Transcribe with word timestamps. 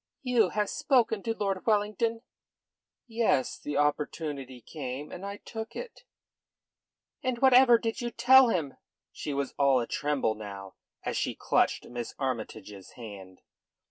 "You 0.23 0.49
have 0.49 0.67
spoken 0.71 1.21
to 1.21 1.35
Lord 1.37 1.63
Wellington?" 1.67 2.23
"Yes. 3.05 3.59
The 3.59 3.77
opportunity 3.77 4.59
came, 4.59 5.11
and 5.11 5.23
I 5.23 5.37
took 5.37 5.75
it." 5.75 6.05
"And 7.21 7.37
whatever 7.37 7.77
did 7.77 8.01
you 8.01 8.09
tell 8.09 8.49
him?" 8.49 8.77
She 9.11 9.31
was 9.31 9.53
all 9.59 9.79
a 9.79 9.85
tremble 9.85 10.33
now, 10.33 10.73
as 11.03 11.17
she 11.17 11.35
clutched 11.35 11.85
Miss 11.87 12.15
Armytage's 12.17 12.93
hand. 12.93 13.41